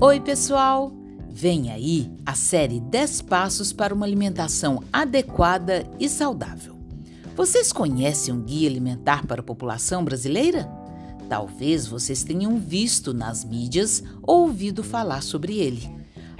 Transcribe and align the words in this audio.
Oi, 0.00 0.20
pessoal! 0.20 0.92
Vem 1.28 1.72
aí 1.72 2.08
a 2.24 2.32
série 2.32 2.78
10 2.78 3.22
Passos 3.22 3.72
para 3.72 3.92
uma 3.92 4.06
Alimentação 4.06 4.80
Adequada 4.92 5.84
e 5.98 6.08
Saudável. 6.08 6.76
Vocês 7.34 7.72
conhecem 7.72 8.32
um 8.32 8.40
guia 8.40 8.70
alimentar 8.70 9.26
para 9.26 9.40
a 9.40 9.44
população 9.44 10.04
brasileira? 10.04 10.70
Talvez 11.28 11.84
vocês 11.88 12.22
tenham 12.22 12.60
visto 12.60 13.12
nas 13.12 13.44
mídias 13.44 14.04
ou 14.22 14.42
ouvido 14.42 14.84
falar 14.84 15.20
sobre 15.20 15.58
ele. 15.58 15.90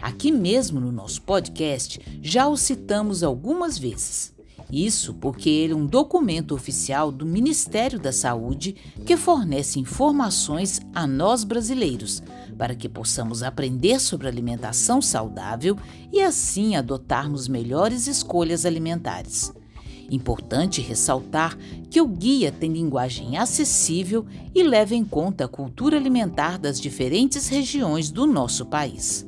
Aqui 0.00 0.30
mesmo 0.30 0.78
no 0.78 0.92
nosso 0.92 1.20
podcast 1.22 2.00
já 2.22 2.46
o 2.46 2.56
citamos 2.56 3.24
algumas 3.24 3.76
vezes. 3.76 4.37
Isso 4.70 5.14
porque 5.14 5.48
ele 5.48 5.72
é 5.72 5.76
um 5.76 5.86
documento 5.86 6.54
oficial 6.54 7.10
do 7.10 7.24
Ministério 7.24 7.98
da 7.98 8.12
Saúde 8.12 8.76
que 9.06 9.16
fornece 9.16 9.80
informações 9.80 10.80
a 10.94 11.06
nós 11.06 11.42
brasileiros 11.42 12.22
para 12.56 12.74
que 12.74 12.88
possamos 12.88 13.42
aprender 13.42 13.98
sobre 13.98 14.28
alimentação 14.28 15.00
saudável 15.00 15.76
e 16.12 16.20
assim 16.20 16.76
adotarmos 16.76 17.48
melhores 17.48 18.06
escolhas 18.06 18.66
alimentares. 18.66 19.52
Importante 20.10 20.80
ressaltar 20.80 21.56
que 21.90 22.00
o 22.00 22.06
guia 22.06 22.50
tem 22.50 22.72
linguagem 22.72 23.36
acessível 23.36 24.26
e 24.54 24.62
leva 24.62 24.94
em 24.94 25.04
conta 25.04 25.44
a 25.44 25.48
cultura 25.48 25.96
alimentar 25.96 26.58
das 26.58 26.80
diferentes 26.80 27.48
regiões 27.48 28.10
do 28.10 28.26
nosso 28.26 28.66
país. 28.66 29.26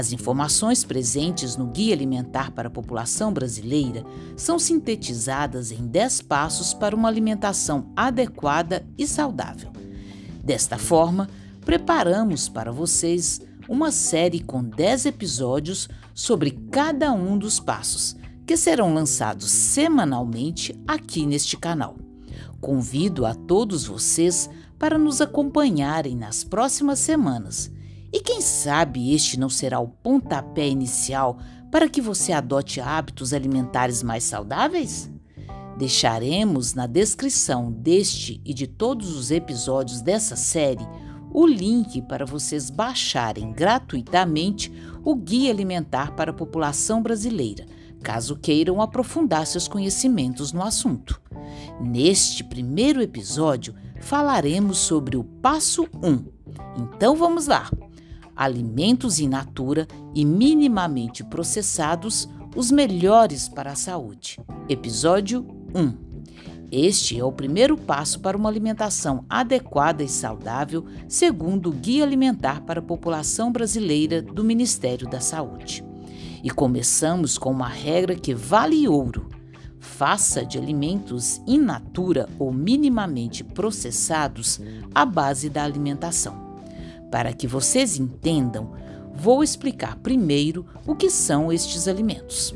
As 0.00 0.14
informações 0.14 0.82
presentes 0.82 1.58
no 1.58 1.66
Guia 1.66 1.92
Alimentar 1.92 2.52
para 2.52 2.68
a 2.68 2.70
População 2.70 3.30
Brasileira 3.34 4.02
são 4.34 4.58
sintetizadas 4.58 5.70
em 5.70 5.86
10 5.86 6.22
passos 6.22 6.72
para 6.72 6.96
uma 6.96 7.06
alimentação 7.06 7.92
adequada 7.94 8.82
e 8.96 9.06
saudável. 9.06 9.70
Desta 10.42 10.78
forma, 10.78 11.28
preparamos 11.66 12.48
para 12.48 12.72
vocês 12.72 13.42
uma 13.68 13.92
série 13.92 14.40
com 14.40 14.64
10 14.64 15.04
episódios 15.04 15.86
sobre 16.14 16.52
cada 16.72 17.12
um 17.12 17.36
dos 17.36 17.60
passos, 17.60 18.16
que 18.46 18.56
serão 18.56 18.94
lançados 18.94 19.50
semanalmente 19.50 20.74
aqui 20.88 21.26
neste 21.26 21.58
canal. 21.58 21.98
Convido 22.58 23.26
a 23.26 23.34
todos 23.34 23.84
vocês 23.84 24.48
para 24.78 24.96
nos 24.96 25.20
acompanharem 25.20 26.16
nas 26.16 26.42
próximas 26.42 27.00
semanas 27.00 27.70
e 28.12 28.20
quem 28.20 28.40
sabe 28.40 29.14
este 29.14 29.38
não 29.38 29.48
será 29.48 29.78
o 29.78 29.88
pontapé 29.88 30.68
inicial 30.68 31.38
para 31.70 31.88
que 31.88 32.00
você 32.00 32.32
adote 32.32 32.80
hábitos 32.80 33.32
alimentares 33.32 34.02
mais 34.02 34.24
saudáveis? 34.24 35.10
Deixaremos 35.78 36.74
na 36.74 36.86
descrição 36.86 37.70
deste 37.70 38.40
e 38.44 38.52
de 38.52 38.66
todos 38.66 39.16
os 39.16 39.30
episódios 39.30 40.02
dessa 40.02 40.36
série 40.36 40.86
o 41.32 41.46
link 41.46 42.02
para 42.02 42.26
vocês 42.26 42.68
baixarem 42.68 43.52
gratuitamente 43.52 44.72
o 45.04 45.14
Guia 45.14 45.50
Alimentar 45.50 46.14
para 46.14 46.32
a 46.32 46.34
População 46.34 47.02
Brasileira, 47.02 47.64
caso 48.02 48.36
queiram 48.36 48.82
aprofundar 48.82 49.46
seus 49.46 49.68
conhecimentos 49.68 50.52
no 50.52 50.62
assunto. 50.62 51.20
Neste 51.80 52.42
primeiro 52.42 53.00
episódio, 53.00 53.74
falaremos 54.00 54.78
sobre 54.78 55.16
o 55.16 55.24
passo 55.24 55.86
1. 56.02 56.24
Então 56.82 57.14
vamos 57.14 57.46
lá! 57.46 57.70
Alimentos 58.40 59.20
in 59.20 59.28
natura 59.28 59.86
e 60.14 60.24
minimamente 60.24 61.22
processados, 61.22 62.26
os 62.56 62.70
melhores 62.70 63.50
para 63.50 63.72
a 63.72 63.76
saúde. 63.76 64.38
Episódio 64.66 65.46
1. 65.74 65.92
Este 66.72 67.20
é 67.20 67.24
o 67.24 67.30
primeiro 67.30 67.76
passo 67.76 68.18
para 68.18 68.38
uma 68.38 68.48
alimentação 68.48 69.26
adequada 69.28 70.02
e 70.02 70.08
saudável, 70.08 70.86
segundo 71.06 71.68
o 71.68 71.72
Guia 71.72 72.02
Alimentar 72.02 72.62
para 72.62 72.80
a 72.80 72.82
População 72.82 73.52
Brasileira 73.52 74.22
do 74.22 74.42
Ministério 74.42 75.06
da 75.06 75.20
Saúde. 75.20 75.84
E 76.42 76.48
começamos 76.48 77.36
com 77.36 77.50
uma 77.50 77.68
regra 77.68 78.14
que 78.14 78.34
vale 78.34 78.88
ouro. 78.88 79.28
Faça 79.78 80.46
de 80.46 80.56
alimentos 80.56 81.42
in 81.46 81.58
natura 81.58 82.26
ou 82.38 82.50
minimamente 82.50 83.44
processados 83.44 84.58
a 84.94 85.04
base 85.04 85.50
da 85.50 85.62
alimentação. 85.62 86.39
Para 87.10 87.32
que 87.32 87.46
vocês 87.46 87.98
entendam, 87.98 88.72
vou 89.12 89.42
explicar 89.42 89.96
primeiro 89.96 90.64
o 90.86 90.94
que 90.94 91.10
são 91.10 91.52
estes 91.52 91.88
alimentos. 91.88 92.54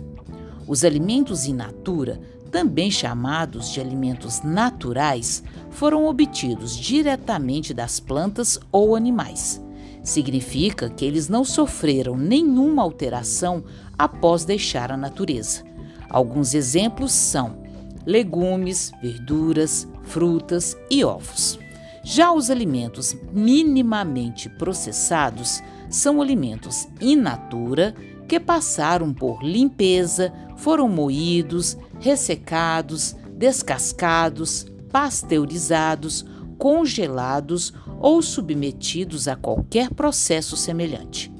Os 0.66 0.84
alimentos 0.84 1.44
in 1.44 1.54
natura, 1.54 2.20
também 2.50 2.91
chamados 2.91 3.70
de 3.70 3.81
alimentos 3.81 4.42
naturais, 4.42 5.42
foram 5.70 6.06
obtidos 6.06 6.76
diretamente 6.76 7.75
das 7.75 7.98
plantas 7.98 8.59
ou 8.70 8.94
animais. 8.94 9.60
Significa 10.03 10.88
que 10.88 11.04
eles 11.04 11.28
não 11.28 11.44
sofreram 11.44 12.16
nenhuma 12.16 12.82
alteração 12.82 13.65
após 13.98 14.44
deixar 14.44 14.92
a 14.92 14.97
natureza. 14.97 15.65
Alguns 16.09 16.54
exemplos 16.54 17.12
são 17.12 17.65
legumes, 18.06 18.92
verduras, 19.03 19.88
frutas 20.04 20.76
e 20.91 21.04
ovos. 21.04 21.59
Já 22.04 22.32
os 22.32 22.50
alimentos 22.50 23.16
minimamente 23.32 24.50
processados 24.50 25.62
são 25.88 26.20
alimentos 26.20 26.87
in 27.00 27.16
natura 27.16 27.94
que 28.28 28.38
passaram 28.38 29.12
por 29.12 29.42
limpeza, 29.42 30.31
foram 30.56 30.87
moídos, 30.87 31.78
ressecados, 31.98 33.16
descascados, 33.37 34.66
pasteurizados, 34.92 36.26
congelados 36.59 37.72
ou 37.98 38.21
submetidos 38.21 39.26
a 39.26 39.34
qualquer 39.34 39.88
processo 39.88 40.59
semelhante, 40.59 41.32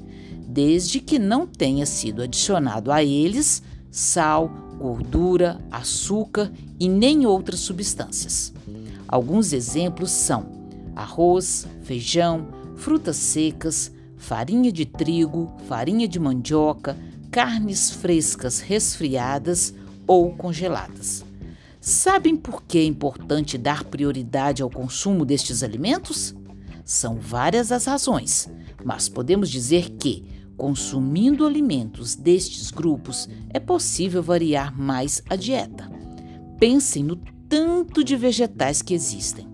desde 0.47 0.99
que 0.99 1.19
não 1.19 1.45
tenha 1.45 1.85
sido 1.85 2.23
adicionado 2.23 2.91
a 2.91 3.03
eles 3.03 3.61
sal, 3.91 4.49
gordura, 4.79 5.61
açúcar 5.71 6.51
e 6.79 6.89
nem 6.89 7.25
outras 7.25 7.59
substâncias. 7.59 8.54
Alguns 9.07 9.53
exemplos 9.53 10.11
são 10.11 10.45
arroz, 10.95 11.67
feijão, 11.83 12.47
frutas 12.75 13.17
secas, 13.17 13.91
farinha 14.17 14.71
de 14.71 14.85
trigo, 14.85 15.51
farinha 15.67 16.07
de 16.07 16.19
mandioca, 16.19 16.97
carnes 17.29 17.91
frescas 17.91 18.59
resfriadas 18.59 19.73
ou 20.07 20.33
congeladas. 20.35 21.25
Sabem 21.81 22.35
por 22.35 22.63
que 22.63 22.79
é 22.79 22.83
importante 22.83 23.57
dar 23.57 23.83
prioridade 23.83 24.63
ao 24.63 24.69
consumo 24.69 25.23
destes 25.23 25.61
alimentos? 25.61 26.33
São 26.83 27.17
várias 27.19 27.71
as 27.71 27.85
razões, 27.85 28.49
mas 28.83 29.07
podemos 29.07 29.49
dizer 29.49 29.91
que, 29.91 30.23
consumindo 30.57 31.45
alimentos 31.45 32.15
destes 32.15 32.71
grupos, 32.71 33.29
é 33.49 33.59
possível 33.59 34.23
variar 34.23 34.75
mais 34.75 35.21
a 35.29 35.35
dieta. 35.35 35.91
Pensem 36.59 37.03
no 37.03 37.17
tanto 37.47 38.03
de 38.03 38.15
vegetais 38.15 38.81
que 38.81 38.93
existem. 38.93 39.47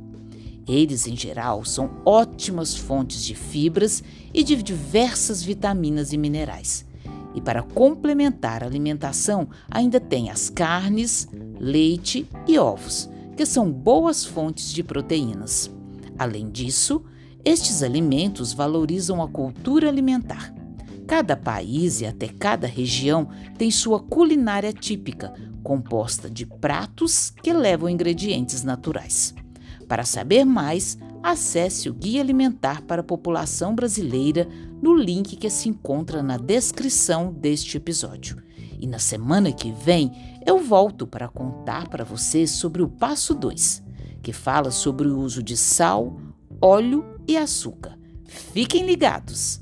Eles, 0.67 1.07
em 1.07 1.15
geral, 1.15 1.65
são 1.65 2.01
ótimas 2.05 2.75
fontes 2.75 3.23
de 3.23 3.35
fibras 3.35 4.03
e 4.33 4.43
de 4.43 4.61
diversas 4.61 5.43
vitaminas 5.43 6.13
e 6.13 6.17
minerais. 6.17 6.85
E 7.33 7.41
para 7.41 7.63
complementar 7.63 8.63
a 8.63 8.67
alimentação, 8.67 9.47
ainda 9.69 9.99
tem 9.99 10.29
as 10.29 10.49
carnes, 10.49 11.27
leite 11.59 12.27
e 12.47 12.57
ovos, 12.57 13.09
que 13.35 13.45
são 13.45 13.71
boas 13.71 14.23
fontes 14.25 14.71
de 14.71 14.83
proteínas. 14.83 15.71
Além 16.17 16.49
disso, 16.49 17.03
estes 17.43 17.81
alimentos 17.81 18.53
valorizam 18.53 19.21
a 19.21 19.27
cultura 19.27 19.87
alimentar. 19.87 20.53
Cada 21.07 21.35
país 21.35 22.01
e 22.01 22.05
até 22.05 22.27
cada 22.27 22.67
região 22.67 23.29
tem 23.57 23.69
sua 23.69 23.99
culinária 23.99 24.71
típica, 24.71 25.33
composta 25.63 26.29
de 26.29 26.45
pratos 26.45 27.31
que 27.43 27.53
levam 27.53 27.89
ingredientes 27.89 28.63
naturais. 28.63 29.33
Para 29.87 30.05
saber 30.05 30.45
mais, 30.45 30.97
acesse 31.21 31.89
o 31.89 31.93
Guia 31.93 32.21
Alimentar 32.21 32.81
para 32.83 33.01
a 33.01 33.03
População 33.03 33.75
Brasileira 33.75 34.47
no 34.81 34.93
link 34.95 35.35
que 35.35 35.49
se 35.49 35.69
encontra 35.69 36.23
na 36.23 36.37
descrição 36.37 37.31
deste 37.31 37.77
episódio. 37.77 38.41
E 38.79 38.87
na 38.87 38.97
semana 38.97 39.51
que 39.51 39.71
vem 39.71 40.11
eu 40.45 40.59
volto 40.59 41.05
para 41.05 41.27
contar 41.27 41.87
para 41.87 42.03
vocês 42.03 42.51
sobre 42.51 42.81
o 42.81 42.89
passo 42.89 43.35
2, 43.35 43.83
que 44.23 44.33
fala 44.33 44.71
sobre 44.71 45.07
o 45.07 45.19
uso 45.19 45.43
de 45.43 45.55
sal, 45.55 46.19
óleo 46.59 47.05
e 47.27 47.37
açúcar. 47.37 47.97
Fiquem 48.25 48.85
ligados! 48.85 49.61